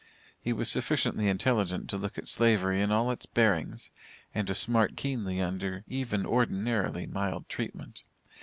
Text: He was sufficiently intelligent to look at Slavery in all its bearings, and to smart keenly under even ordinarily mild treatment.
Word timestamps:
He 0.41 0.51
was 0.51 0.67
sufficiently 0.67 1.27
intelligent 1.27 1.87
to 1.91 1.97
look 1.97 2.17
at 2.17 2.25
Slavery 2.25 2.81
in 2.81 2.91
all 2.91 3.11
its 3.11 3.27
bearings, 3.27 3.91
and 4.33 4.47
to 4.47 4.55
smart 4.55 4.97
keenly 4.97 5.39
under 5.39 5.83
even 5.87 6.25
ordinarily 6.25 7.05
mild 7.05 7.47
treatment. 7.47 8.01